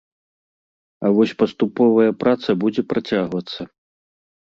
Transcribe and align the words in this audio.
А 1.03 1.07
вось 1.17 1.33
паступовая 1.41 2.11
праца 2.23 2.49
будзе 2.63 2.81
працягвацца. 2.95 3.61